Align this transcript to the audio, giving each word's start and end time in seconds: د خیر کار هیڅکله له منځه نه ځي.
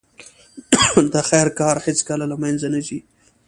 د 1.13 1.15
خیر 1.29 1.47
کار 1.59 1.75
هیڅکله 1.85 2.25
له 2.31 2.35
منځه 2.43 2.67
نه 2.73 2.79
ځي. 2.87 2.99